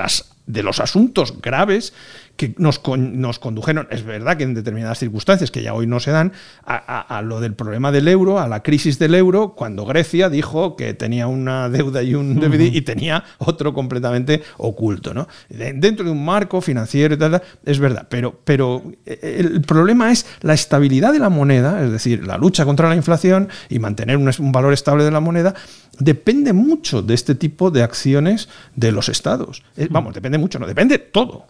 de 0.46 0.62
los 0.62 0.78
asuntos 0.80 1.40
graves 1.40 1.94
que 2.40 2.54
nos, 2.56 2.80
nos, 2.96 3.38
condujeron, 3.38 3.86
es 3.90 4.02
verdad 4.02 4.38
que 4.38 4.44
en 4.44 4.54
determinadas 4.54 4.98
circunstancias, 4.98 5.50
que 5.50 5.62
ya 5.62 5.74
hoy 5.74 5.86
no 5.86 6.00
se 6.00 6.10
dan, 6.10 6.32
a, 6.64 7.20
lo 7.22 7.38
del 7.38 7.52
problema 7.52 7.92
del 7.92 8.08
euro, 8.08 8.38
a 8.38 8.48
la 8.48 8.62
crisis 8.62 8.98
del 8.98 9.14
euro, 9.14 9.52
cuando 9.54 9.84
Grecia 9.84 10.30
dijo 10.30 10.74
que 10.74 10.94
tenía 10.94 11.26
una 11.26 11.68
deuda 11.68 12.02
y 12.02 12.14
un 12.14 12.40
déficit 12.40 12.74
y 12.76 12.80
tenía 12.80 13.24
otro 13.36 13.74
completamente 13.74 14.42
oculto. 14.56 15.12
¿no? 15.12 15.28
Dentro 15.50 16.06
de 16.06 16.12
un 16.12 16.24
marco 16.24 16.62
financiero 16.62 17.14
y 17.14 17.18
tal, 17.18 17.42
es 17.66 17.78
verdad, 17.78 18.06
pero, 18.08 18.40
pero 18.42 18.84
eh, 19.04 19.36
el 19.40 19.60
problema 19.60 20.10
es 20.10 20.24
la 20.40 20.54
estabilidad 20.54 21.12
de 21.12 21.18
la 21.18 21.28
moneda, 21.28 21.84
es 21.84 21.92
decir, 21.92 22.26
la 22.26 22.38
lucha 22.38 22.64
contra 22.64 22.88
la 22.88 22.96
inflación 22.96 23.50
y 23.68 23.80
mantener 23.80 24.16
un, 24.16 24.30
un 24.38 24.52
valor 24.52 24.72
estable 24.72 25.04
de 25.04 25.10
la 25.10 25.20
moneda, 25.20 25.54
depende 25.98 26.52
mucho 26.52 27.02
de 27.02 27.14
este 27.14 27.34
tipo 27.34 27.70
de 27.70 27.82
acciones 27.82 28.48
de 28.74 28.92
los 28.92 29.08
estados. 29.08 29.62
Eh, 29.76 29.88
vamos, 29.90 30.14
depende 30.14 30.38
mucho, 30.38 30.58
no, 30.58 30.66
depende 30.66 30.98
todo. 30.98 31.46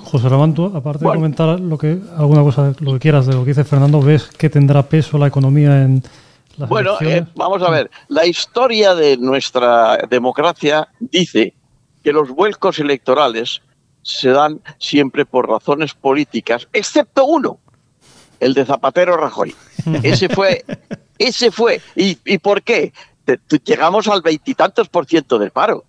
José 0.00 0.21
Ramón, 0.28 0.54
aparte 0.74 1.04
de 1.04 1.10
comentar 1.12 1.60
lo 1.60 1.78
que, 1.78 1.98
alguna 2.16 2.42
cosa, 2.42 2.74
lo 2.80 2.94
que 2.94 2.98
quieras 2.98 3.26
de 3.26 3.34
lo 3.34 3.44
que 3.44 3.50
dice 3.50 3.64
Fernando, 3.64 4.00
¿ves 4.00 4.26
que 4.26 4.50
tendrá 4.50 4.82
peso 4.82 5.18
la 5.18 5.26
economía 5.26 5.82
en 5.82 6.02
las 6.56 6.68
Bueno, 6.68 6.96
eh, 7.00 7.24
vamos 7.34 7.62
a 7.62 7.70
ver, 7.70 7.90
la 8.08 8.26
historia 8.26 8.94
de 8.94 9.16
nuestra 9.16 9.98
democracia 10.08 10.88
dice 10.98 11.54
que 12.02 12.12
los 12.12 12.30
vuelcos 12.30 12.78
electorales 12.78 13.62
se 14.02 14.30
dan 14.30 14.60
siempre 14.78 15.24
por 15.24 15.48
razones 15.48 15.94
políticas, 15.94 16.68
excepto 16.72 17.24
uno, 17.24 17.58
el 18.40 18.54
de 18.54 18.64
Zapatero 18.64 19.16
Rajoy. 19.16 19.54
Ese 20.02 20.28
fue, 20.28 20.64
ese 21.18 21.50
fue. 21.50 21.80
¿Y, 21.96 22.18
y 22.24 22.38
por 22.38 22.62
qué? 22.62 22.92
llegamos 23.64 24.08
al 24.08 24.22
veintitantos 24.22 24.88
por 24.88 25.06
ciento 25.06 25.38
del 25.38 25.50
paro, 25.50 25.84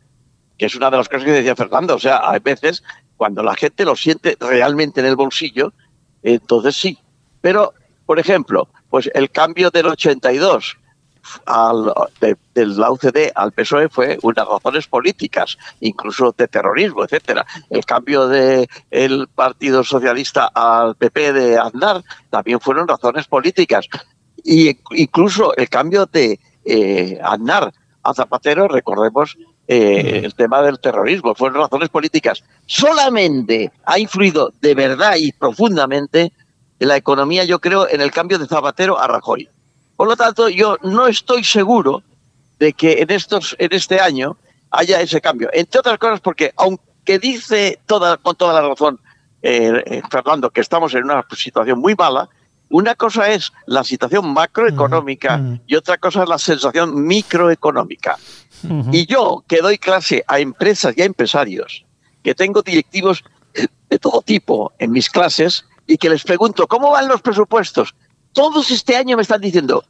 que 0.57 0.65
es 0.65 0.75
una 0.75 0.89
de 0.89 0.97
las 0.97 1.09
cosas 1.09 1.25
que 1.25 1.31
decía 1.31 1.55
Fernando. 1.55 1.95
O 1.95 1.99
sea, 1.99 2.29
hay 2.29 2.39
veces 2.39 2.83
cuando 3.17 3.43
la 3.43 3.55
gente 3.55 3.86
lo 3.86 3.96
siente 3.96 4.38
realmente 4.39 5.00
en 5.00 5.08
el 5.08 5.15
bolsillo, 5.15 5.74
entonces 6.22 6.75
sí. 6.75 6.98
Pero, 7.41 7.74
por 8.05 8.20
ejemplo, 8.20 8.70
pues 8.89 9.10
el 9.13 9.32
cambio 9.32 9.70
del 9.70 9.88
82 9.88 10.77
al, 11.46 11.93
de, 12.20 12.36
de, 12.53 12.65
la 12.65 12.91
UCD 12.91 13.32
al 13.34 13.51
PSOE 13.51 13.89
fue 13.89 14.17
unas 14.22 14.48
razones 14.48 14.88
políticas, 14.88 15.58
incluso 15.79 16.34
de 16.38 16.48
terrorismo, 16.48 17.03
etcétera. 17.03 17.46
El 17.70 17.86
cambio 17.86 18.27
del 18.27 18.67
el 18.91 19.27
Partido 19.34 19.84
Socialista 19.84 20.51
al 20.53 20.96
PP 20.96 21.34
de 21.34 21.58
Aznar 21.58 22.03
también 22.29 22.60
fueron 22.60 22.88
razones 22.88 23.27
políticas. 23.27 23.88
Y 24.43 24.77
incluso 24.91 25.55
el 25.55 25.70
cambio 25.70 26.05
de 26.05 26.39
eh, 26.65 27.20
Aznar 27.24 27.74
a 28.03 28.13
Zapatero, 28.13 28.67
recordemos 28.67 29.38
eh, 29.67 30.22
el 30.24 30.36
tema 30.36 30.62
del 30.62 30.79
terrorismo, 30.79 31.36
fueron 31.36 31.62
razones 31.62 31.89
políticas. 31.89 32.43
Solamente 32.65 33.72
ha 33.86 33.98
influido 33.98 34.51
de 34.62 34.75
verdad 34.75 35.15
y 35.17 35.32
profundamente 35.32 36.34
en 36.79 36.88
la 36.88 36.98
economía, 36.98 37.46
yo 37.46 37.60
creo, 37.60 37.88
en 37.89 38.01
el 38.01 38.12
cambio 38.12 38.38
de 38.38 38.48
Zapatero 38.48 39.00
a 39.00 39.08
Rajoy. 39.08 39.48
Por 39.96 40.08
lo 40.08 40.17
tanto, 40.17 40.50
yo 40.50 40.77
no 40.82 41.08
estoy 41.08 41.43
seguro 41.43 42.03
de 42.60 42.74
que 42.74 43.01
en, 43.01 43.12
estos, 43.12 43.55
en 43.60 43.74
este 43.74 44.00
año 44.00 44.38
haya 44.72 45.00
ese 45.00 45.22
cambio. 45.22 45.50
Entre 45.53 45.79
otras 45.79 45.98
cosas 45.98 46.20
porque, 46.20 46.53
aunque 46.58 47.20
dice 47.20 47.79
toda, 47.86 48.17
con 48.17 48.36
toda 48.36 48.62
la 48.62 48.67
razón 48.67 49.00
eh, 49.41 49.84
eh 49.86 50.01
Fernando 50.10 50.50
que 50.50 50.62
estamos 50.62 50.93
en 50.96 51.05
una 51.05 51.25
situación 51.36 51.79
muy 51.79 51.96
mala, 51.96 52.29
una 52.70 52.96
cosa 52.96 53.29
es 53.29 53.53
la 53.67 53.84
situación 53.84 54.34
macroeconómica 54.34 55.39
y 55.67 55.75
otra 55.75 55.98
cosa 55.98 56.24
es 56.24 56.29
la 56.29 56.39
sensación 56.39 57.05
microeconómica. 57.05 58.17
Y 58.91 59.05
yo 59.05 59.43
que 59.48 59.62
doy 59.62 59.77
clase 59.77 60.24
a 60.27 60.39
empresas 60.39 60.93
y 60.98 61.01
a 61.01 61.05
empresarios, 61.05 61.86
que 62.24 62.34
tengo 62.34 62.62
directivos 62.62 63.24
de 63.89 64.00
todo 64.00 64.22
tipo 64.22 64.72
en 64.79 64.91
mis 64.91 65.10
clases 65.10 65.65
y 65.86 65.98
que 65.98 66.10
les 66.10 66.24
pregunto, 66.24 66.67
¿cómo 66.67 66.91
van 66.91 67.08
los 67.08 67.22
presupuestos? 67.22 67.93
Todos 68.32 68.72
este 68.72 68.96
año 68.96 69.15
me 69.15 69.24
están 69.24 69.41
diciendo, 69.41 69.84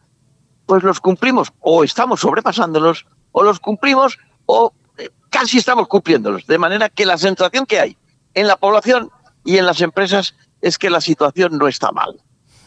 pues 0.66 0.84
los 0.84 1.00
cumplimos 1.00 1.54
o 1.60 1.84
estamos 1.84 2.22
sobrepasándolos 2.22 3.06
o 3.32 3.44
los 3.44 3.60
cumplimos 3.60 4.18
o 4.46 4.74
eh, 4.98 5.10
casi 5.30 5.58
estamos 5.60 5.88
cumpliéndolos. 5.88 6.46
De 6.46 6.58
manera 6.58 6.90
que 6.90 7.06
la 7.06 7.18
sensación 7.18 7.66
que 7.66 7.80
hay 7.80 7.98
en 8.34 8.48
la 8.48 8.58
población 8.58 9.10
y 9.46 9.58
en 9.58 9.66
las 9.66 9.82
empresas 9.82 10.36
es 10.62 10.78
que 10.78 10.90
la 10.90 11.02
situación 11.02 11.58
no 11.58 11.68
está 11.68 11.92
mal. 11.92 12.20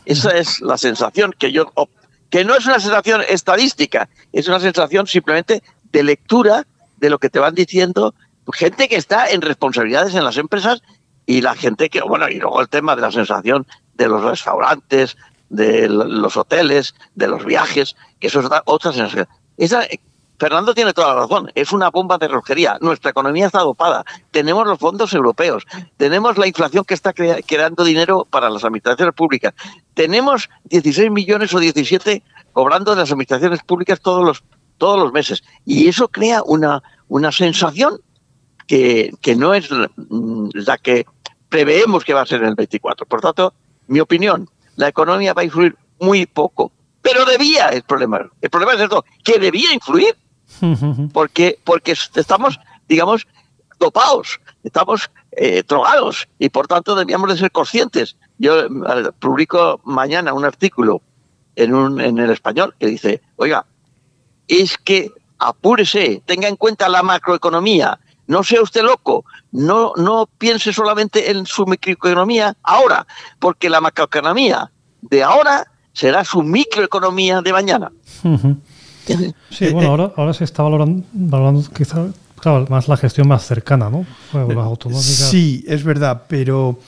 Esa 0.05 0.31
es 0.31 0.61
la 0.61 0.79
sensación 0.79 1.35
que 1.37 1.51
yo, 1.51 1.73
que 2.31 2.45
no 2.45 2.55
es 2.55 2.67
una 2.67 2.79
sensación 2.79 3.23
estadística, 3.29 4.09
es 4.33 4.47
una 4.47 4.61
sensación 4.61 5.07
simplemente 5.07 5.63
de 5.97 6.03
lectura 6.03 6.67
de 6.99 7.09
lo 7.09 7.19
que 7.19 7.31
te 7.31 7.39
van 7.39 7.55
diciendo 7.55 8.15
gente 8.53 8.87
que 8.87 8.97
está 8.97 9.31
en 9.31 9.41
responsabilidades 9.41 10.15
en 10.15 10.25
las 10.25 10.37
empresas 10.37 10.83
y 11.25 11.41
la 11.41 11.55
gente 11.55 11.89
que, 11.89 12.03
bueno, 12.03 12.29
y 12.29 12.39
luego 12.39 12.61
el 12.61 12.69
tema 12.69 12.95
de 12.95 13.01
la 13.01 13.11
sensación 13.11 13.67
de 13.95 14.07
los 14.07 14.23
restaurantes, 14.23 15.17
de 15.49 15.89
los 15.89 16.37
hoteles, 16.37 16.95
de 17.15 17.29
los 17.29 17.47
viajes, 17.47 17.97
que 18.21 18.27
eso 18.27 18.41
es 18.41 18.47
otra 18.67 18.93
sensación. 18.93 19.27
Esa, 19.57 19.87
Fernando 20.39 20.75
tiene 20.75 20.93
toda 20.93 21.15
la 21.15 21.21
razón, 21.23 21.51
es 21.55 21.73
una 21.73 21.89
bomba 21.89 22.19
de 22.19 22.29
relojería. 22.29 22.77
Nuestra 22.83 23.11
economía 23.11 23.47
está 23.47 23.61
dopada. 23.61 24.05
Tenemos 24.33 24.67
los 24.67 24.79
fondos 24.79 25.15
europeos, 25.15 25.65
tenemos 25.97 26.37
la 26.37 26.47
inflación 26.47 26.85
que 26.85 26.93
está 26.93 27.15
creando 27.15 27.85
dinero 27.85 28.27
para 28.29 28.51
las 28.51 28.65
administraciones 28.65 29.15
públicas, 29.15 29.55
tenemos 29.95 30.51
16 30.65 31.11
millones 31.11 31.55
o 31.55 31.59
17 31.59 32.23
cobrando 32.53 32.95
de 32.95 33.01
las 33.01 33.11
administraciones 33.11 33.63
públicas 33.63 33.99
todos 34.01 34.25
los, 34.25 34.45
todos 34.79 34.99
los 34.99 35.13
meses. 35.13 35.43
Y 35.65 35.89
eso 35.89 36.09
crea 36.09 36.43
una, 36.43 36.83
una 37.09 37.33
sensación 37.33 38.01
que, 38.67 39.13
que 39.21 39.37
no 39.37 39.55
es 39.55 39.69
la 39.71 40.79
que 40.79 41.07
preveemos 41.49 42.05
que 42.05 42.15
va 42.15 42.23
a 42.23 42.27
ser 42.27 42.43
en 42.43 42.49
el 42.49 42.55
24. 42.55 43.07
Por 43.07 43.21
tanto, 43.21 43.55
mi 43.87 44.01
opinión, 44.01 44.49
la 44.77 44.89
economía 44.89 45.35
va 45.35 45.43
a 45.43 45.45
influir 45.45 45.77
muy 46.01 46.27
poco. 46.27 46.73
Pero 47.03 47.25
debía 47.25 47.69
el 47.69 47.83
problema. 47.83 48.29
El 48.41 48.51
problema 48.51 48.75
es 48.75 48.81
esto, 48.81 49.05
que 49.23 49.39
debía 49.39 49.73
influir 49.73 50.17
porque, 51.13 51.59
porque 51.65 51.93
estamos, 51.93 52.59
digamos, 52.89 53.27
dopados, 53.79 54.41
estamos 54.65 55.11
eh, 55.33 55.63
drogados 55.67 56.29
y 56.39 56.49
por 56.49 56.67
tanto 56.67 56.95
debíamos 56.95 57.31
de 57.31 57.37
ser 57.37 57.51
conscientes. 57.51 58.17
Yo 58.39 58.65
eh, 58.65 58.71
publico 59.19 59.81
mañana 59.85 60.33
un 60.33 60.45
artículo 60.45 61.03
en, 61.55 61.75
un, 61.75 62.01
en 62.01 62.19
el 62.19 62.31
español 62.31 62.75
que 62.79 62.87
dice, 62.87 63.23
oiga, 63.37 63.67
es 64.49 64.77
que 64.79 65.11
apúrese, 65.39 66.23
tenga 66.25 66.49
en 66.49 66.57
cuenta 66.57 66.89
la 66.89 67.03
macroeconomía, 67.03 67.99
no 68.27 68.43
sea 68.43 68.63
usted 68.63 68.83
loco, 68.83 69.25
no, 69.53 69.93
no 69.97 70.29
piense 70.39 70.73
solamente 70.73 71.31
en 71.31 71.47
su 71.47 71.67
microeconomía 71.67 72.57
ahora, 72.63 73.07
porque 73.39 73.71
la 73.71 73.81
macroeconomía 73.81 74.71
de 75.03 75.23
ahora 75.23 75.67
será 75.93 76.25
su 76.25 76.43
microeconomía 76.43 77.41
de 77.43 77.53
mañana. 77.53 77.93
Sí, 79.51 79.71
bueno, 79.71 79.91
ahora, 79.91 80.13
ahora 80.17 80.35
se 80.35 80.45
está 80.45 80.63
valorando, 80.63 81.05
valorando 81.13 81.63
quizá 81.73 82.07
más 82.69 82.89
la 82.89 82.97
gestión 82.97 83.29
más 83.29 83.47
cercana, 83.47 83.91
¿no? 83.91 84.05
Sí, 85.01 85.65
es 85.67 85.85
verdad, 85.85 86.25
pero, 86.29 86.79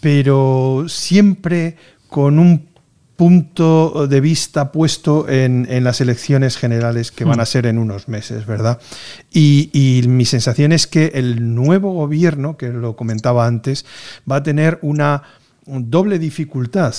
pero 0.00 0.84
siempre 0.88 1.76
con 2.08 2.38
un 2.38 2.68
punto 3.16 4.06
de 4.08 4.20
vista 4.20 4.72
puesto 4.72 5.28
en, 5.28 5.66
las 5.84 6.00
elecciones 6.00 6.56
generales 6.56 7.12
que 7.12 7.24
van 7.24 7.40
a 7.40 7.44
mm. 7.44 7.46
ser 7.46 7.66
en 7.66 7.78
unos 7.78 8.08
meses, 8.08 8.46
¿verdad? 8.46 8.80
Y, 9.32 9.70
y, 9.72 10.06
mi 10.08 10.24
sensación 10.24 10.72
es 10.72 10.86
que 10.86 11.12
el 11.14 11.54
nuevo 11.54 11.92
gobierno, 11.92 12.56
que 12.56 12.68
lo 12.68 12.96
comentaba 12.96 13.46
antes, 13.46 13.86
va 14.30 14.36
a 14.36 14.42
tener 14.42 14.78
una 14.82 15.22
doble 15.66 16.18
dificultad. 16.18 16.94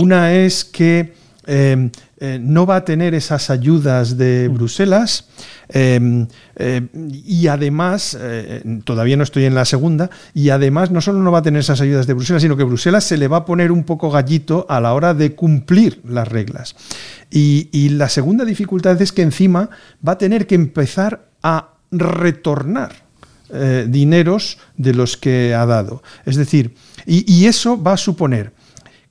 Una 0.00 0.32
es 0.32 0.64
que 0.64 1.14
Em, 1.46 1.90
eh, 2.18 2.38
no 2.42 2.66
va 2.66 2.76
a 2.76 2.84
tener 2.84 3.14
esas 3.14 3.50
ayudas 3.50 4.16
de. 4.16 4.48
Bruselas 4.48 5.28
em, 5.68 6.26
eh, 6.56 6.82
y 7.24 7.46
además, 7.46 8.16
eh, 8.20 8.80
todavía 8.84 9.16
no 9.16 9.22
estoy 9.22 9.44
en 9.44 9.54
la 9.54 9.64
segunda, 9.64 10.10
y 10.34 10.50
además 10.50 10.90
no 10.90 11.00
solo 11.00 11.20
no 11.20 11.30
va 11.30 11.38
a 11.38 11.42
tener 11.42 11.60
esas 11.60 11.80
ayudas 11.80 12.06
de 12.06 12.14
Bruselas, 12.14 12.42
sino 12.42 12.56
que 12.56 12.64
Bruselas 12.64 13.04
se 13.04 13.16
le 13.16 13.28
va 13.28 13.38
a 13.38 13.44
poner 13.44 13.70
un 13.70 13.84
poco 13.84 14.10
gallito 14.10 14.66
a 14.68 14.80
la 14.80 14.92
hora 14.94 15.14
de 15.14 15.34
cumplir 15.34 16.00
las 16.04 16.26
reglas. 16.26 16.74
Y, 17.30 17.68
y 17.70 17.90
la 17.90 18.08
segunda 18.08 18.44
dificultad 18.44 19.00
es 19.00 19.12
que 19.12 19.22
encima 19.22 19.70
va 20.06 20.12
a 20.12 20.18
tener 20.18 20.46
que 20.46 20.56
empezar 20.56 21.28
a 21.42 21.74
retornar 21.92 23.06
dineros 23.86 24.58
de 24.76 24.92
los 24.92 25.16
que 25.16 25.54
ha 25.54 25.64
dado. 25.66 26.02
Es 26.24 26.34
decir, 26.34 26.74
y, 27.06 27.32
y 27.32 27.46
eso 27.46 27.80
va 27.80 27.92
a 27.92 27.96
suponer 27.96 28.52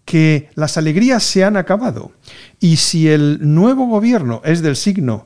que 0.06 0.50
las 0.56 0.78
alegrías 0.78 1.24
se 1.24 1.44
han 1.44 1.58
acabado. 1.58 2.12
Y 2.60 2.78
si 2.78 3.10
el 3.10 3.40
nuevo 3.42 3.88
gobierno 3.88 4.42
es 4.46 4.62
del 4.62 4.76
signo 4.76 5.26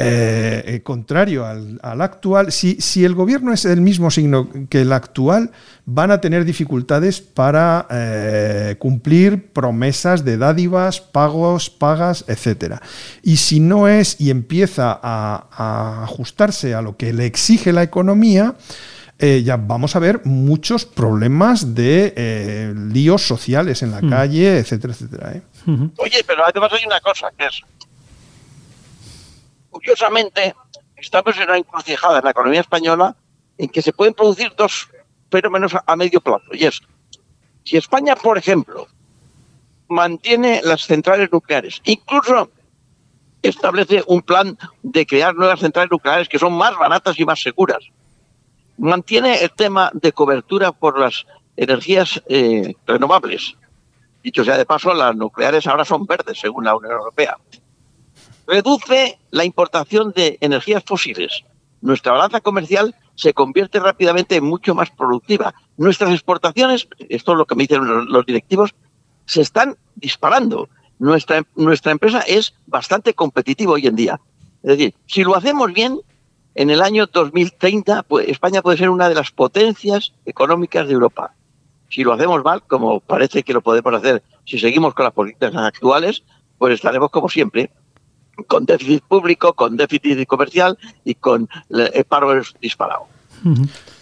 eh, 0.00 0.62
eh, 0.64 0.80
contrario 0.84 1.44
al, 1.44 1.80
actual, 1.82 2.52
si, 2.52 2.76
si, 2.80 3.04
el 3.04 3.16
gobierno 3.16 3.52
es 3.52 3.64
del 3.64 3.80
mismo 3.80 4.12
signo 4.12 4.48
que 4.68 4.82
el 4.82 4.92
actual, 4.92 5.50
van 5.86 6.12
a 6.12 6.20
tener 6.20 6.44
dificultades 6.44 7.20
para 7.20 7.84
eh, 7.90 8.76
cumplir 8.78 9.52
promesas 9.52 10.24
de 10.24 10.36
dádivas, 10.36 11.00
pagos, 11.00 11.68
pagas, 11.68 12.24
etc. 12.28 12.76
Y 13.24 13.38
si 13.38 13.58
no 13.58 13.88
es 13.88 14.20
y 14.20 14.30
empieza 14.30 15.00
a 15.02 16.04
ajustarse 16.04 16.74
a 16.74 16.82
lo 16.82 16.96
que 16.96 17.12
le 17.12 17.26
exige 17.26 17.72
la 17.72 17.82
economía, 17.82 18.54
eh, 19.18 19.42
ya 19.44 19.56
vamos 19.56 19.96
a 19.96 19.98
ver 19.98 20.20
muchos 20.24 20.84
problemas 20.84 21.74
de 21.74 22.12
eh, 22.16 22.74
líos 22.76 23.22
sociales 23.22 23.82
en 23.82 23.90
la 23.90 24.00
Mm. 24.00 24.10
calle, 24.10 24.58
etcétera, 24.58 24.92
etcétera. 24.92 25.32
¿eh? 25.34 25.42
Oye, 25.98 26.22
pero 26.26 26.44
además 26.46 26.72
hay 26.72 26.86
una 26.86 27.00
cosa 27.00 27.28
que 27.36 27.46
es. 27.46 27.60
Curiosamente, 29.70 30.54
estamos 30.96 31.36
en 31.36 31.42
una 31.44 31.58
encrucijada 31.58 32.18
en 32.18 32.24
la 32.24 32.30
economía 32.30 32.60
española 32.60 33.16
en 33.58 33.68
que 33.68 33.82
se 33.82 33.92
pueden 33.92 34.14
producir 34.14 34.52
dos 34.56 34.88
fenómenos 35.30 35.72
a 35.86 35.96
medio 35.96 36.20
plazo. 36.20 36.46
Y 36.52 36.64
es, 36.64 36.80
si 37.64 37.76
España, 37.76 38.14
por 38.16 38.38
ejemplo, 38.38 38.86
mantiene 39.88 40.60
las 40.64 40.82
centrales 40.86 41.30
nucleares, 41.32 41.80
incluso 41.84 42.50
establece 43.42 44.02
un 44.06 44.22
plan 44.22 44.56
de 44.82 45.06
crear 45.06 45.34
nuevas 45.34 45.60
centrales 45.60 45.90
nucleares 45.90 46.28
que 46.28 46.38
son 46.38 46.52
más 46.54 46.76
baratas 46.76 47.18
y 47.18 47.24
más 47.24 47.40
seguras, 47.40 47.80
mantiene 48.78 49.42
el 49.42 49.50
tema 49.50 49.90
de 49.92 50.12
cobertura 50.12 50.72
por 50.72 50.98
las 50.98 51.26
energías 51.56 52.22
eh, 52.28 52.74
renovables, 52.86 53.56
Dicho 54.22 54.44
sea 54.44 54.58
de 54.58 54.66
paso, 54.66 54.92
las 54.94 55.14
nucleares 55.14 55.66
ahora 55.66 55.84
son 55.84 56.04
verdes, 56.04 56.38
según 56.38 56.64
la 56.64 56.76
Unión 56.76 56.92
Europea. 56.92 57.38
Reduce 58.46 59.18
la 59.30 59.44
importación 59.44 60.12
de 60.14 60.38
energías 60.40 60.82
fósiles. 60.84 61.44
Nuestra 61.80 62.12
balanza 62.12 62.40
comercial 62.40 62.94
se 63.14 63.32
convierte 63.32 63.78
rápidamente 63.78 64.36
en 64.36 64.44
mucho 64.44 64.74
más 64.74 64.90
productiva. 64.90 65.54
Nuestras 65.76 66.10
exportaciones, 66.10 66.88
esto 67.08 67.32
es 67.32 67.38
lo 67.38 67.46
que 67.46 67.54
me 67.54 67.64
dicen 67.64 68.06
los, 68.06 68.26
directivos, 68.26 68.74
se 69.24 69.42
están 69.42 69.76
disparando. 69.94 70.68
Nuestra, 70.98 71.44
nuestra 71.54 71.92
empresa 71.92 72.20
es 72.20 72.54
bastante 72.66 73.14
competitiva 73.14 73.72
hoy 73.72 73.86
en 73.86 73.94
día. 73.94 74.20
Es 74.62 74.70
decir, 74.76 74.94
si 75.06 75.22
lo 75.22 75.36
hacemos 75.36 75.72
bien, 75.72 76.00
en 76.60 76.70
el 76.70 76.82
año 76.82 77.06
2030 77.06 78.02
pues, 78.02 78.28
España 78.28 78.62
puede 78.62 78.76
ser 78.78 78.90
una 78.90 79.08
de 79.08 79.14
las 79.14 79.30
potencias 79.30 80.12
económicas 80.26 80.86
de 80.86 80.92
Europa 80.94 81.32
si 81.90 82.04
lo 82.04 82.12
hacemos 82.12 82.44
mal, 82.44 82.62
como 82.66 83.00
parece 83.00 83.42
que 83.42 83.54
lo 83.54 83.62
podemos 83.62 83.94
hacer 83.94 84.22
si 84.44 84.58
seguimos 84.58 84.92
con 84.94 85.04
las 85.04 85.14
políticas 85.14 85.54
actuales, 85.56 86.22
pues 86.58 86.74
estaremos 86.74 87.10
como 87.10 87.28
siempre, 87.30 87.70
con 88.46 88.66
déficit 88.66 89.02
público, 89.04 89.54
con 89.54 89.76
déficit 89.76 90.26
comercial 90.26 90.76
y 91.04 91.14
con 91.14 91.48
el 91.70 92.04
paro 92.04 92.42
disparado. 92.60 93.06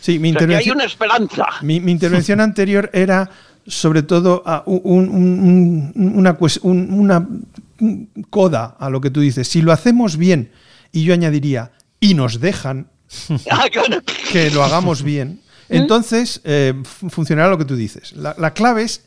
Sí, 0.01 0.19
mi 0.19 0.31
O 0.31 0.33
sea, 0.33 0.47
que 0.49 0.57
hay 0.57 0.65
intervención, 0.65 0.77
una 0.77 0.85
esperanza. 0.85 1.47
mi, 1.63 1.79
mi 1.81 1.93
intervención 1.93 2.41
anterior 2.41 2.91
era 2.93 3.31
sobre 3.69 4.03
todo 4.03 4.43
a 4.47 4.63
un- 4.67 4.81
un- 4.85 5.93
un- 5.95 6.19
una, 6.19 6.37
cues- 6.39 6.61
un- 6.63 6.93
una 6.93 7.27
coda 8.31 8.77
a 8.81 8.91
lo 8.91 9.01
que 9.01 9.11
tú 9.11 9.21
dices. 9.21 9.47
Si 9.49 9.63
lo 9.63 9.73
hacemos 9.73 10.17
bien, 10.17 10.51
y 10.93 11.05
yo 11.05 11.13
añadiría, 11.15 11.73
y 12.01 12.15
nos 12.15 12.41
dejan 12.41 12.91
Ah, 13.51 13.67
que 14.33 14.51
lo 14.51 14.65
hagamos 14.65 15.03
bien, 15.03 15.41
entonces 15.69 16.41
eh, 16.45 16.75
fu- 16.85 17.09
funcionará 17.11 17.49
lo 17.49 17.59
que 17.59 17.65
tú 17.65 17.77
dices. 17.77 18.13
La, 18.13 18.35
la 18.39 18.53
clave 18.53 18.83
es 18.83 19.05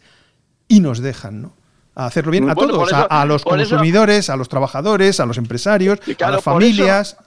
y 0.68 0.80
nos 0.80 1.00
dejan, 1.00 1.42
¿no? 1.42 1.54
A 1.96 2.06
hacerlo 2.06 2.32
bien 2.32 2.50
a 2.50 2.54
Bueno, 2.54 2.74
todos, 2.74 2.94
a- 2.94 3.26
los 3.26 3.42
eso- 3.42 3.50
consumidores, 3.50 4.30
a 4.30 4.38
los 4.38 4.48
trabajadores, 4.48 5.20
a 5.20 5.26
los 5.26 5.38
empresarios, 5.38 6.00
claro, 6.00 6.34
a 6.34 6.36
las 6.38 6.44
por 6.44 6.64
eso- 6.64 6.72
familias. 6.78 7.18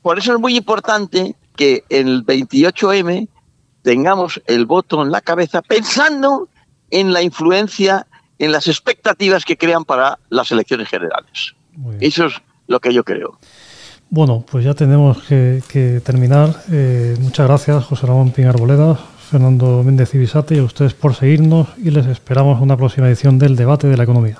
Por 0.00 0.18
eso 0.18 0.32
es 0.34 0.40
muy 0.40 0.56
importante 0.56 1.34
que 1.56 1.84
en 1.88 2.06
el 2.08 2.24
28M 2.24 3.28
tengamos 3.82 4.40
el 4.46 4.64
voto 4.64 5.02
en 5.02 5.10
la 5.10 5.20
cabeza 5.20 5.62
pensando 5.62 6.48
en 6.90 7.12
la 7.12 7.22
influencia, 7.22 8.06
en 8.38 8.52
las 8.52 8.68
expectativas 8.68 9.44
que 9.44 9.56
crean 9.58 9.84
para 9.84 10.18
las 10.30 10.50
elecciones 10.52 10.88
generales. 10.88 11.54
Eso 12.00 12.26
es 12.26 12.34
lo 12.68 12.78
que 12.80 12.94
yo 12.94 13.04
creo. 13.04 13.38
Bueno, 14.08 14.44
pues 14.50 14.64
ya 14.64 14.74
tenemos 14.74 15.22
que, 15.24 16.00
terminar. 16.04 16.54
Eh, 16.70 17.16
muchas 17.20 17.46
gracias, 17.48 17.84
José 17.84 18.06
Ramón 18.06 18.30
Pinarboleda, 18.30 18.94
Fernando 19.30 19.82
Méndez 19.82 20.14
Ibisate 20.14 20.54
y 20.54 20.58
a 20.58 20.64
ustedes 20.64 20.94
por 20.94 21.14
seguirnos 21.14 21.68
y 21.76 21.90
les 21.90 22.06
esperamos 22.06 22.60
una 22.60 22.76
próxima 22.76 23.08
edición 23.08 23.38
del 23.38 23.56
debate 23.56 23.88
de 23.88 23.96
la 23.96 24.04
economía. 24.04 24.38